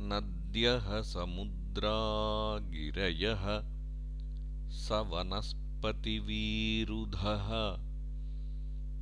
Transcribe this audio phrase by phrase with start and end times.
[0.00, 3.62] नद्यः समुद्रा गिरयः
[4.70, 7.78] स वनस्पतिवीरुधः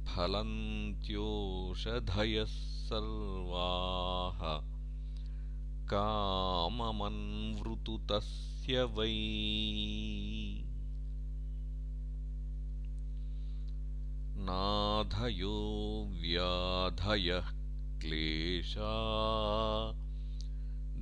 [0.06, 4.66] फलन्त्योषधयः सर्वाः
[5.86, 9.14] काममन्वृतु तस्य वै।
[14.38, 17.52] नाधयो व्याधयः
[18.00, 18.92] क्लेशा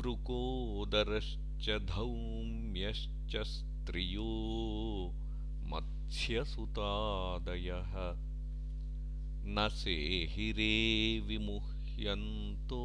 [0.00, 4.30] वृकोदरश्च धौम्यश्च स्त्रियो
[5.64, 8.16] मत्स्यसुतादयः।
[9.44, 12.84] न सेहिरे विमुह्यन्तो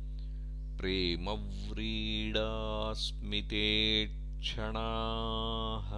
[0.78, 1.26] प्रेमव्रीडास्मिते
[4.40, 5.90] क्षणाः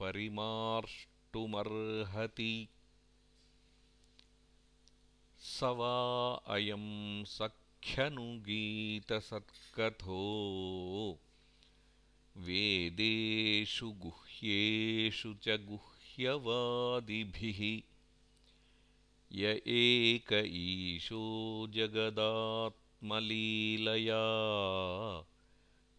[0.00, 2.68] परिमार्ष्टुमर्हति।
[5.42, 5.94] स वा
[6.54, 10.22] अयं सख्यनुगीतसत्कथो
[12.36, 17.60] वेदेषु गुह्येषु च गुह्यवादिभिः
[19.34, 22.74] य एक ईशो जगदात्मलीलया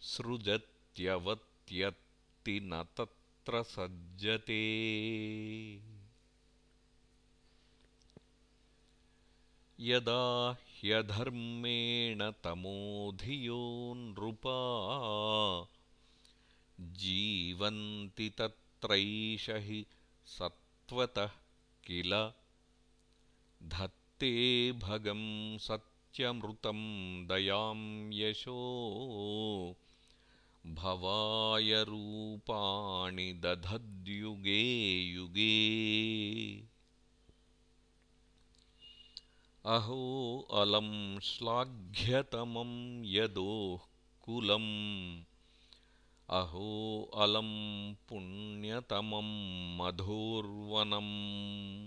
[0.02, 4.62] सृजत्यवत्यत्ति न तत्र सज्जते।
[9.80, 14.60] यदा ह्यधर्मेण तमोधियो नृपा
[17.02, 19.86] जीवन्ति तत्रैष हि
[20.28, 21.32] सत्त्वतः
[21.84, 22.32] किल
[23.65, 29.75] धत्ते भगं सत्यमृतं दयां यशो।
[30.67, 36.63] भवाय रूपाणि दधद्युगे युगे।
[39.65, 43.79] अहो अलं श्लाघ्यतमं यदोः
[44.22, 45.22] कुलम्।
[46.29, 51.83] अहो अलं पुण्यतमं मधोर्वनम्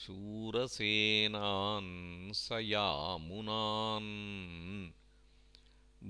[0.00, 1.92] शूरसेनान्
[2.42, 4.12] स यामुनान्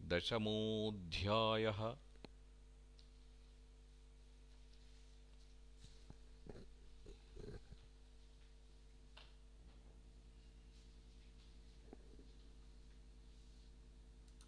[0.02, 1.96] दशमोऽध्यायः